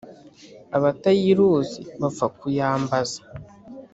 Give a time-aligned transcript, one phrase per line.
[0.77, 3.19] Abatayiruzi bapfa kuyambaza.